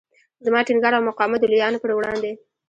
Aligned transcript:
زما 0.45 0.59
ټینګار 0.67 0.93
او 0.95 1.07
مقاومت 1.09 1.39
د 1.41 1.45
لویانو 1.51 1.81
پر 1.83 1.91
وړاندې. 1.93 2.31